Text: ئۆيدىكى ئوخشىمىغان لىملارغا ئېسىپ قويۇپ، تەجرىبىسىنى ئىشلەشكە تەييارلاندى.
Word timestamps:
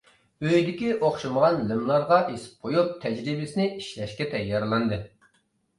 ئۆيدىكى 0.45 0.87
ئوخشىمىغان 0.95 1.59
لىملارغا 1.73 2.19
ئېسىپ 2.31 2.65
قويۇپ، 2.67 2.91
تەجرىبىسىنى 3.07 3.69
ئىشلەشكە 3.77 4.31
تەييارلاندى. 4.37 5.03